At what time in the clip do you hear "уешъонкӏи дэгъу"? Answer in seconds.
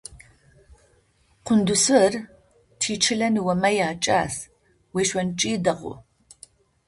4.93-5.95